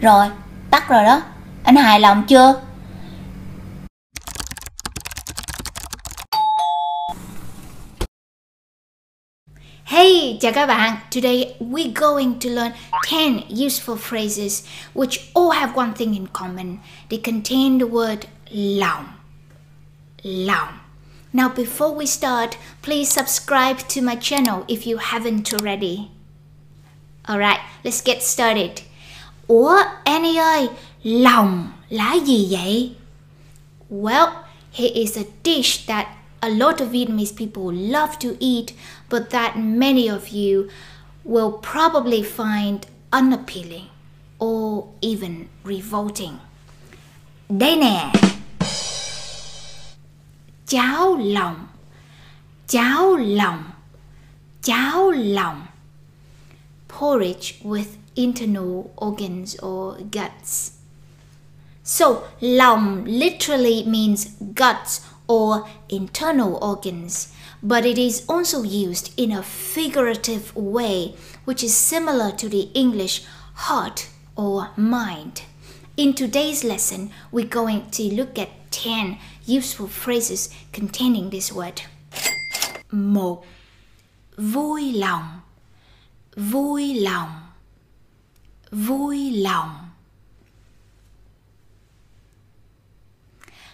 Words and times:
Rồi, 0.00 0.26
tắt 0.70 0.88
rồi 0.88 1.04
đó. 1.04 1.22
Anh 1.64 1.76
hài 1.76 2.00
lòng 2.00 2.24
chưa? 2.28 2.60
Hey, 9.84 10.38
chào 10.40 10.52
các 10.52 10.66
bạn. 10.66 10.96
Today 11.10 11.54
we're 11.60 11.92
going 11.94 12.40
to 12.40 12.50
learn 12.50 12.72
10 13.10 13.66
useful 13.66 13.96
phrases 13.96 14.64
which 14.94 15.20
all 15.34 15.50
have 15.50 15.72
one 15.74 15.92
thing 15.92 16.14
in 16.14 16.26
common. 16.32 16.76
They 17.10 17.20
contain 17.24 17.78
the 17.78 17.86
word 17.86 18.18
lòng. 18.50 19.04
Lòng. 20.22 20.68
Now 21.32 21.48
before 21.48 21.94
we 21.94 22.06
start, 22.06 22.50
please 22.82 23.20
subscribe 23.20 23.76
to 23.88 24.02
my 24.02 24.16
channel 24.16 24.64
if 24.68 24.86
you 24.86 24.98
haven't 24.98 25.52
already. 25.52 26.10
Alright, 27.28 27.60
let's 27.84 28.02
get 28.04 28.22
started. 28.22 28.89
Ủa, 29.50 29.82
Annie 30.04 30.36
ơi, 30.36 30.68
lòng 31.02 31.68
là 31.88 32.14
gì 32.14 32.48
vậy? 32.50 32.92
Well, 33.90 34.28
here 34.72 34.92
is 34.94 35.18
a 35.18 35.22
dish 35.44 35.86
that 35.86 36.06
a 36.40 36.48
lot 36.48 36.80
of 36.80 36.88
Vietnamese 36.90 37.36
people 37.36 37.72
love 37.72 38.18
to 38.20 38.28
eat, 38.38 38.66
but 39.10 39.30
that 39.30 39.56
many 39.56 40.08
of 40.08 40.28
you 40.28 40.68
will 41.24 41.50
probably 41.72 42.22
find 42.22 42.78
unappealing 43.10 43.88
or 44.38 44.84
even 45.00 45.44
revolting. 45.64 46.38
Đây 47.48 47.76
nè! 47.76 48.12
Cháo 50.66 51.16
lòng 51.16 51.66
Cháo 52.68 53.16
lòng 53.16 53.62
Cháo 54.62 55.10
lòng 55.10 55.60
Porridge 56.88 57.54
with 57.64 57.99
internal 58.16 58.92
organs 58.96 59.58
or 59.60 59.98
guts. 60.10 60.78
So, 61.82 62.24
lòng 62.40 63.04
literally 63.06 63.84
means 63.84 64.36
guts 64.54 65.00
or 65.26 65.66
internal 65.88 66.56
organs, 66.62 67.32
but 67.62 67.86
it 67.86 67.98
is 67.98 68.24
also 68.28 68.62
used 68.62 69.12
in 69.16 69.32
a 69.32 69.42
figurative 69.42 70.54
way, 70.54 71.14
which 71.44 71.62
is 71.62 71.74
similar 71.74 72.30
to 72.32 72.48
the 72.48 72.70
English 72.74 73.24
heart 73.54 74.08
or 74.36 74.70
mind. 74.76 75.42
In 75.96 76.14
today's 76.14 76.64
lesson, 76.64 77.10
we're 77.30 77.46
going 77.46 77.90
to 77.90 78.02
look 78.14 78.38
at 78.38 78.70
10 78.70 79.18
useful 79.44 79.88
phrases 79.88 80.48
containing 80.72 81.30
this 81.30 81.52
word. 81.52 81.82
1. 82.90 83.38
Vui 84.38 84.92
lòng 84.92 85.40
Vui 86.36 87.00
lòng 87.00 87.39
Vui 88.70 89.30
lòng 89.30 89.90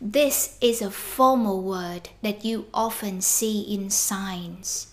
This 0.00 0.56
is 0.60 0.82
a 0.82 0.90
formal 0.90 1.60
word 1.60 2.08
that 2.22 2.44
you 2.44 2.64
often 2.72 3.20
see 3.20 3.62
in 3.62 3.90
signs. 3.90 4.86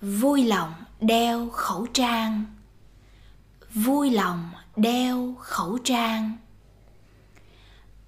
Vui 0.00 0.44
lòng 0.44 0.74
đeo 1.00 1.48
khẩu 1.50 1.86
trang. 1.92 2.44
Vui 3.74 4.10
lòng 4.10 4.50
đeo 4.76 5.34
khẩu 5.40 5.78
trang. 5.84 6.36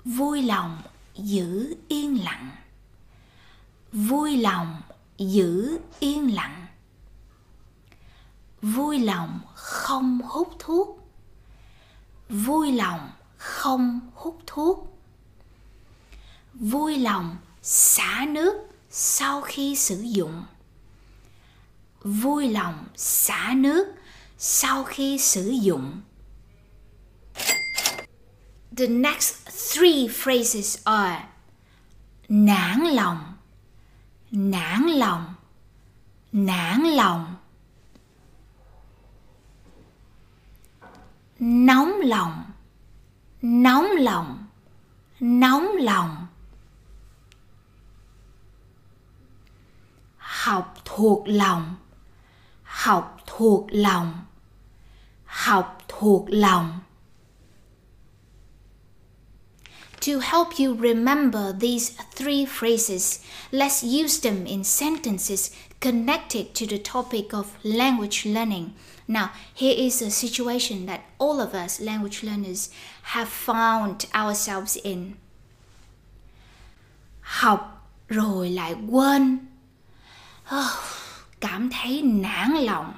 Vui 0.05 0.43
lòng 0.43 0.83
giữ 1.15 1.77
yên 1.89 2.25
lặng. 2.25 2.51
Vui 3.93 4.37
lòng 4.37 4.83
giữ 5.19 5.79
yên 6.01 6.35
lặng. 6.35 6.68
Vui 8.63 8.99
lòng 8.99 9.41
không 9.55 10.21
hút 10.29 10.57
thuốc. 10.59 11.09
Vui 12.29 12.73
lòng 12.73 13.11
không 13.37 14.01
hút 14.15 14.39
thuốc. 14.47 14.99
Vui 16.55 16.99
lòng 16.99 17.37
xả 17.63 18.27
nước 18.29 18.55
sau 18.91 19.41
khi 19.41 19.77
sử 19.77 20.01
dụng. 20.01 20.45
Vui 22.03 22.49
lòng 22.49 22.85
xả 22.97 23.53
nước 23.57 23.87
sau 24.39 24.85
khi 24.85 25.19
sử 25.19 25.49
dụng. 25.49 26.01
The 28.77 28.87
next 28.87 29.35
three 29.47 30.09
phrases 30.09 30.79
are 30.85 31.25
nản 32.29 32.81
lòng 32.81 33.35
nản 34.31 34.83
lòng 34.83 35.35
nản 36.33 36.83
lòng. 36.83 37.38
Nóng 41.39 42.01
lòng. 42.01 42.45
Nóng 43.43 43.87
lòng. 43.99 44.47
Nóng 45.21 45.69
lòng. 45.79 46.27
Học 50.17 50.75
thuộc 50.85 51.23
lòng. 51.27 51.77
Học 52.63 53.17
thuộc 53.27 53.67
lòng. 53.71 54.25
Học 55.25 55.79
thuộc 55.89 56.25
lòng. 56.29 56.81
To 60.07 60.21
help 60.21 60.59
you 60.59 60.75
remember 60.75 61.53
these 61.61 61.93
three 62.15 62.47
phrases, 62.47 63.21
let's 63.51 63.83
use 63.83 64.21
them 64.21 64.45
in 64.45 64.65
sentences 64.65 65.51
connected 65.81 66.55
to 66.55 66.67
the 66.67 66.79
topic 66.79 67.33
of 67.33 67.47
language 67.63 68.25
learning. 68.25 68.71
Now, 69.09 69.31
here 69.55 69.75
is 69.75 70.03
a 70.03 70.11
situation 70.11 70.87
that 70.87 71.01
all 71.19 71.41
of 71.41 71.55
us 71.55 71.81
language 71.81 72.23
learners 72.23 72.71
have 73.03 73.29
found 73.29 74.07
ourselves 74.15 74.77
in. 74.83 75.13
Học 77.21 77.91
rồi 78.09 78.51
lại 78.51 78.75
quên. 78.91 79.39
Oh, 80.55 80.73
cảm 81.41 81.71
thấy 81.71 82.03
nản 82.03 82.53
lòng. 82.53 82.93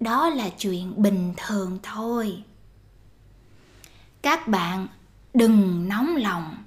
Đó 0.00 0.28
là 0.28 0.48
chuyện 0.48 1.02
bình 1.02 1.34
thường 1.36 1.78
thôi. 1.82 2.42
Các 4.22 4.48
bạn 4.48 4.86
đừng 5.34 5.88
nóng 5.88 6.16
lòng. 6.16 6.64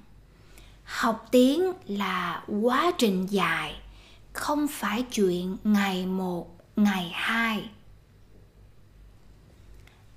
Học 0.84 1.28
tiếng 1.30 1.72
là 1.86 2.42
quá 2.62 2.92
trình 2.98 3.26
dài, 3.30 3.80
không 4.32 4.66
phải 4.68 5.02
chuyện 5.02 5.56
ngày 5.64 6.06
một 6.06 6.59
ngày 6.76 7.10
hai. 7.14 7.68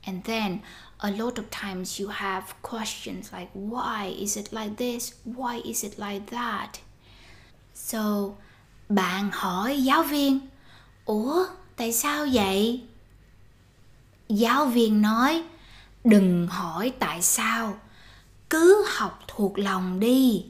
And 0.06 0.24
then 0.25 0.59
a 0.97 1.12
lot 1.12 1.38
of 1.38 1.50
times 1.52 2.00
you 2.02 2.09
have 2.09 2.44
questions 2.62 3.31
like 3.31 3.50
why 3.53 4.16
is 4.19 4.38
it 4.38 4.53
like 4.53 4.75
this? 4.78 5.13
Why 5.25 5.62
is 5.63 5.86
it 5.86 6.00
like 6.00 6.25
that? 6.31 6.69
So 7.74 8.36
bạn 8.90 9.30
hỏi 9.34 9.84
giáo 9.84 10.03
viên, 10.03 10.40
"Ủa, 11.06 11.46
tại 11.75 11.94
sao 11.94 12.25
vậy?" 12.34 12.84
Giáo 14.30 14.66
viên 14.66 15.02
nói, 15.02 15.44
"Đừng 16.03 16.47
hỏi 16.47 16.94
tại 17.00 17.22
sao, 17.22 17.78
cứ 18.50 18.86
học 18.97 19.19
thuộc 19.28 19.59
lòng 19.59 20.00
đi." 20.00 20.46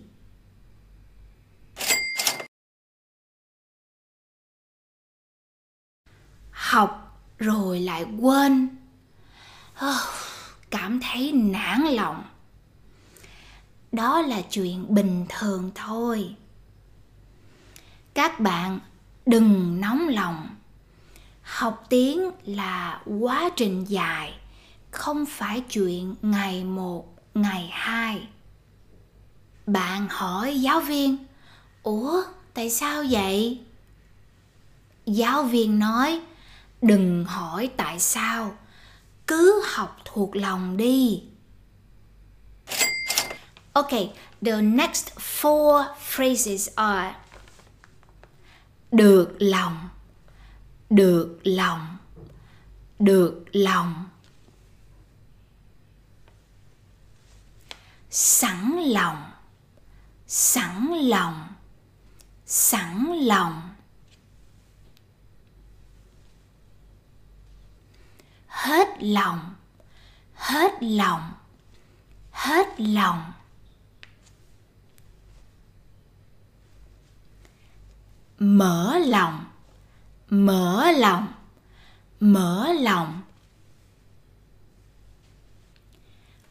Học 6.73 7.19
rồi 7.38 7.79
lại 7.79 8.06
quên. 8.19 8.69
Oh, 9.85 10.01
cảm 10.69 11.00
thấy 11.00 11.31
nản 11.31 11.81
lòng. 11.81 12.23
Đó 13.91 14.22
là 14.22 14.41
chuyện 14.41 14.85
bình 14.94 15.25
thường 15.29 15.72
thôi. 15.75 16.35
Các 18.13 18.39
bạn 18.39 18.79
đừng 19.25 19.81
nóng 19.81 20.07
lòng. 20.07 20.47
Học 21.41 21.85
tiếng 21.89 22.31
là 22.45 23.01
quá 23.19 23.50
trình 23.56 23.85
dài 23.89 24.33
không 24.91 25.25
phải 25.25 25.62
chuyện 25.62 26.15
ngày 26.21 26.63
một 26.63 27.15
ngày 27.33 27.69
hai. 27.71 28.27
Bạn 29.65 30.07
hỏi 30.09 30.62
giáo 30.62 30.80
viên 30.80 31.18
ủa 31.83 32.24
tại 32.53 32.69
sao 32.69 33.03
vậy? 33.09 33.59
Giáo 35.06 35.44
viên 35.44 35.80
nói 35.80 36.21
đừng 36.83 37.25
hỏi 37.25 37.69
tại 37.77 38.00
sao. 38.00 38.57
Cứ 39.27 39.63
học 39.74 39.97
thuộc 40.06 40.35
lòng 40.35 40.77
đi. 40.77 41.24
Okay 43.74 44.13
the 44.41 44.62
next 44.62 45.07
four 45.18 45.85
phrases 46.00 46.69
are 46.75 47.15
được 48.91 49.35
lòng 49.39 49.89
được 50.89 51.39
lòng 51.44 51.97
được 53.00 53.44
lòng. 53.51 54.09
Sẵn 58.09 58.71
lòng 58.86 59.31
sẵn 60.27 60.94
lòng 60.94 61.47
sẵn 62.45 63.13
lòng. 63.13 63.73
Hết 68.63 68.88
lòng 69.00 69.54
hết 70.36 70.71
lòng 70.81 71.31
hết 72.31 72.68
lòng. 72.77 73.31
Mở 78.39 78.98
lòng 78.98 79.45
mở 80.30 80.92
lòng 80.92 81.33
mở 82.19 82.74
lòng. 82.74 83.21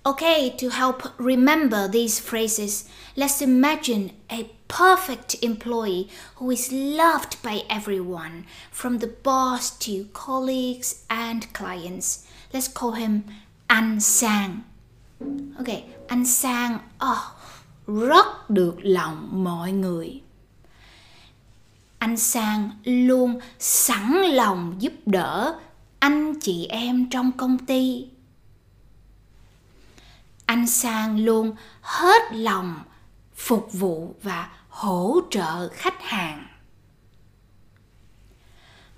Okay, 0.04 0.50
to 0.58 0.70
help 0.70 1.02
remember 1.16 1.86
these 1.86 2.18
phrases, 2.18 2.88
let's 3.14 3.40
imagine 3.40 4.10
a 4.28 4.50
perfect 4.66 5.36
employee 5.42 6.08
who 6.36 6.50
is 6.50 6.72
loved 6.72 7.40
by 7.40 7.62
everyone, 7.70 8.46
from 8.72 8.98
the 8.98 9.06
boss 9.06 9.70
to 9.78 10.06
colleagues 10.12 11.04
and 11.08 11.52
clients. 11.52 12.26
Let's 12.52 12.66
call 12.66 12.92
him 12.92 13.24
Anh 13.70 14.00
Sang. 14.00 14.64
Okay, 15.60 15.84
Anh 16.08 16.26
Sang 16.26 16.80
oh, 17.00 17.36
rất 17.86 18.50
được 18.50 18.76
lòng 18.82 19.44
mọi 19.44 19.72
người. 19.72 20.20
Anh 21.98 22.16
Sang 22.16 22.70
luôn 22.84 23.38
sẵn 23.58 24.22
lòng 24.22 24.74
giúp 24.78 24.92
đỡ 25.06 25.58
anh 25.98 26.34
chị 26.40 26.66
em 26.66 27.10
trong 27.10 27.32
công 27.32 27.58
ty 27.58 28.06
anh 30.52 30.66
sang 30.66 31.24
luôn 31.24 31.56
hết 31.80 32.22
lòng 32.32 32.82
phục 33.34 33.72
vụ 33.72 34.14
và 34.22 34.50
hỗ 34.68 35.20
trợ 35.30 35.68
khách 35.68 36.02
hàng. 36.02 36.46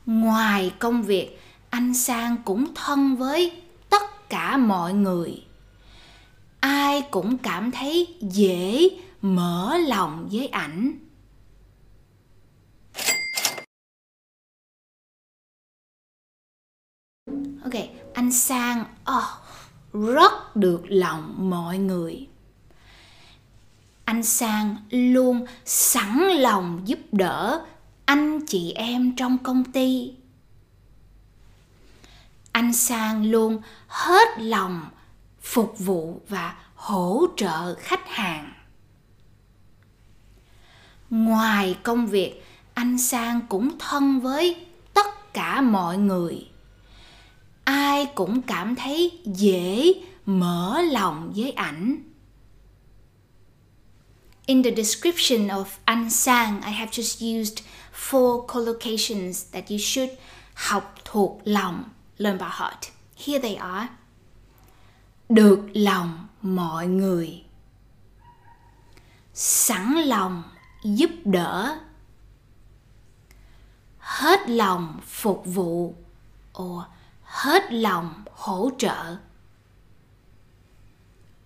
Ngoài 0.06 0.74
công 0.78 1.02
việc 1.02 1.40
anh 1.70 1.94
sang 1.94 2.36
cũng 2.44 2.74
thân 2.74 3.16
với 3.16 3.62
tất 3.90 4.28
cả 4.28 4.56
mọi 4.56 4.92
người. 4.92 5.44
Ai 6.60 7.02
cũng 7.10 7.38
cảm 7.38 7.70
thấy 7.70 8.18
dễ 8.20 8.88
mở 9.22 9.78
lòng 9.78 10.28
với 10.32 10.46
ảnh. 10.46 10.98
Ok 17.64 17.74
anh 18.14 18.32
sang 18.32 18.84
oh, 19.18 19.43
rất 19.94 20.56
được 20.56 20.82
lòng 20.88 21.34
mọi 21.50 21.78
người. 21.78 22.28
Anh 24.04 24.22
sang 24.22 24.76
luôn 24.90 25.46
sẵn 25.64 26.18
lòng 26.18 26.82
giúp 26.84 26.98
đỡ 27.12 27.64
anh 28.04 28.46
chị 28.46 28.72
em 28.72 29.16
trong 29.16 29.38
công 29.38 29.64
ty. 29.64 30.14
Anh 32.52 32.72
sang 32.72 33.30
luôn 33.30 33.62
hết 33.86 34.28
lòng 34.38 34.90
phục 35.42 35.78
vụ 35.78 36.20
và 36.28 36.56
hỗ 36.74 37.26
trợ 37.36 37.74
khách 37.74 38.08
hàng. 38.08 38.52
Ngoài 41.10 41.78
công 41.82 42.06
việc, 42.06 42.44
anh 42.74 42.98
sang 42.98 43.40
cũng 43.48 43.78
thân 43.78 44.20
với 44.20 44.66
tất 44.94 45.34
cả 45.34 45.60
mọi 45.60 45.98
người 45.98 46.48
ai 47.64 48.06
cũng 48.14 48.42
cảm 48.42 48.76
thấy 48.76 49.20
dễ 49.24 49.92
mở 50.26 50.82
lòng 50.82 51.32
với 51.36 51.52
ảnh. 51.52 52.02
In 54.46 54.62
the 54.62 54.70
description 54.76 55.48
of 55.48 55.64
anh 55.84 56.10
Sang, 56.10 56.62
I 56.62 56.72
have 56.72 56.90
just 56.90 57.40
used 57.40 57.64
four 57.92 58.46
collocations 58.46 59.44
that 59.52 59.70
you 59.70 59.78
should 59.78 60.10
học 60.54 60.94
thuộc 61.04 61.40
lòng, 61.44 61.84
learn 62.18 62.38
by 62.38 62.46
heart. 62.50 62.78
Here 63.16 63.38
they 63.38 63.54
are. 63.54 63.88
Được 65.28 65.60
lòng 65.74 66.26
mọi 66.42 66.86
người. 66.86 67.44
Sẵn 69.34 69.94
lòng 69.94 70.42
giúp 70.84 71.10
đỡ. 71.24 71.78
Hết 73.98 74.48
lòng 74.48 75.00
phục 75.06 75.42
vụ. 75.46 75.94
Or 76.62 76.84
hết 77.34 77.72
lòng 77.72 78.24
hỗ 78.32 78.70
trợ. 78.78 79.16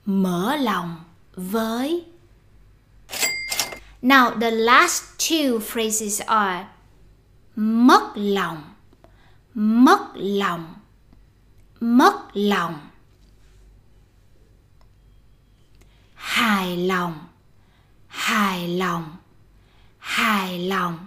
Mở 0.05 0.57
lòng 0.57 1.05
với. 1.35 2.05
Now, 4.03 4.41
the 4.41 4.51
last 4.51 5.03
two 5.19 5.59
phrases 5.59 6.23
are 6.27 6.67
mất 7.57 8.13
lòng 8.15 8.75
mất 9.55 10.01
lòng 10.15 10.75
mất 11.81 12.15
lòng. 12.35 12.89
Hài 16.15 16.77
lòng 16.77 17.27
hài 18.07 18.69
lòng 18.69 19.17
hài 19.99 20.59
lòng. 20.59 20.99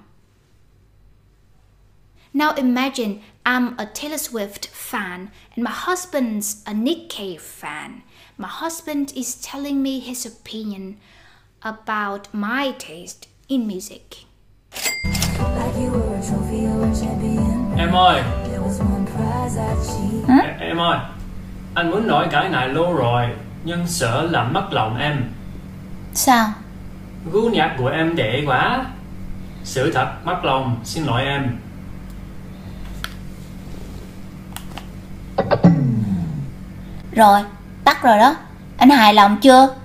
Now 2.33 2.53
imagine 2.55 3.21
I'm 3.43 3.73
a 3.79 3.87
Taylor 3.87 4.17
Swift 4.17 4.67
fan 4.67 5.31
and 5.55 5.63
my 5.63 5.71
husband's 5.71 6.63
a 6.67 6.75
Nick 6.75 7.09
Cave 7.09 7.41
fan. 7.41 8.03
My 8.37 8.47
husband 8.47 9.13
is 9.15 9.35
telling 9.41 9.81
me 9.81 9.99
his 9.99 10.27
opinion 10.27 10.97
about 11.63 12.27
my 12.33 12.75
taste 12.77 13.27
in 13.47 13.67
music. 13.67 14.25
Em 17.77 17.95
ơi. 17.95 18.21
Em, 20.27 20.59
em 20.59 20.77
ơi. 20.77 20.99
Anh 21.75 21.91
muốn 21.91 22.07
nói 22.07 22.27
cái 22.31 22.49
này 22.49 22.69
lâu 22.69 22.93
rồi 22.93 23.25
Nhưng 23.63 23.87
sợ 23.87 24.27
làm 24.31 24.53
mất 24.53 24.67
lòng 24.71 24.97
em. 24.97 25.23
Sao? 26.13 26.47
Gu 27.31 27.49
nhạc 27.49 27.75
của 27.77 27.87
em 27.87 28.15
để 28.15 28.43
quá. 28.47 28.85
Sự 29.63 29.91
thật 29.93 30.13
mất 30.23 30.45
lòng 30.45 30.79
Xin 30.83 31.03
lỗi 31.03 31.23
em 31.23 31.57
Rồi, 37.15 37.41
tắt 37.83 38.03
rồi 38.03 38.17
đó. 38.17 38.35
Anh 38.77 38.89
hài 38.89 39.13
lòng 39.13 39.37
chưa? 39.41 39.75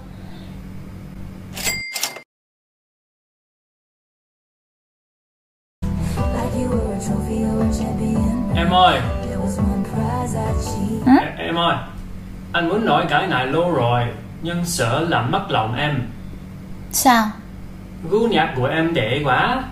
Em 8.55 8.71
ơi 8.71 9.01
em, 11.07 11.19
em 11.39 11.59
ơi 11.59 11.77
Anh 12.53 12.69
muốn 12.69 12.87
nói 12.87 13.05
cái 13.09 13.27
này 13.27 13.47
lâu 13.47 13.71
rồi 13.71 14.05
Nhưng 14.43 14.65
sợ 14.65 15.01
làm 15.09 15.31
mất 15.31 15.51
lòng 15.51 15.75
em 15.75 16.03
Sao? 16.93 17.27
Gu 18.11 18.27
nhạc 18.27 18.53
của 18.57 18.67
em 18.67 18.95
để 18.95 19.21
quá 19.25 19.65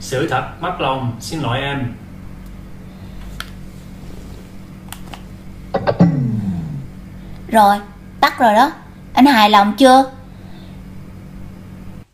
Sự 0.00 0.28
thật 0.28 0.44
mất 0.60 0.80
lòng 0.80 1.16
Xin 1.20 1.40
lỗi 1.40 1.60
em 1.60 1.94
Rồi, 7.54 7.80
tắt 8.20 8.38
rồi 8.38 8.54
đó. 8.54 8.70
Anh 9.14 9.26
hài 9.26 9.50
lòng 9.50 9.74
chưa? 9.78 10.12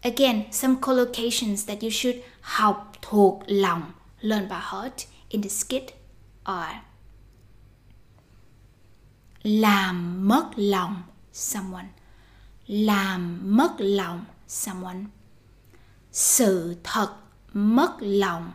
Again, 0.02 0.42
some 0.52 0.74
collocations 0.82 1.68
that 1.68 1.82
you 1.82 1.90
should 1.90 2.16
học 2.40 2.92
thuộc 3.02 3.42
lòng, 3.46 3.82
learn 4.20 4.48
by 4.48 4.56
heart 4.60 4.94
in 5.28 5.42
the 5.42 5.48
skit 5.48 5.84
are 6.44 6.80
làm 9.42 10.28
mất 10.28 10.50
lòng 10.56 11.02
someone. 11.32 11.88
Làm 12.66 13.40
mất 13.56 13.72
lòng 13.78 14.24
someone. 14.48 15.04
Sự 16.12 16.76
thật 16.84 17.16
mất 17.52 17.96
lòng. 18.00 18.52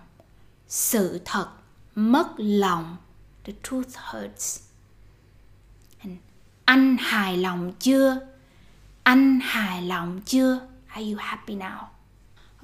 Sự 0.68 1.22
thật 1.26 1.50
mất 1.96 2.28
lòng. 2.38 2.98
The 3.44 3.54
truth 3.64 3.96
hurts. 4.12 4.60
Anh 6.66 6.98
hài 7.00 7.38
lòng 7.38 7.72
chưa? 7.80 8.20
Anh 9.04 9.40
hài 9.44 9.82
lòng 9.82 10.22
chưa? 10.26 10.60
Are 10.88 11.04
you 11.12 11.18
happy 11.18 11.56
now? 11.56 11.80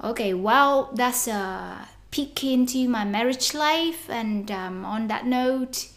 Okay 0.00 0.32
well 0.34 0.84
that's 0.96 1.28
a 1.28 1.86
peek 2.10 2.42
into 2.42 2.88
my 2.88 3.04
marriage 3.04 3.54
life 3.54 4.08
and 4.08 4.50
um, 4.50 4.84
on 4.84 5.08
that 5.08 5.24
note 5.24 5.88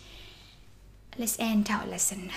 let's 1.18 1.40
end 1.40 1.70
our 1.70 1.88
lesson 1.88 2.30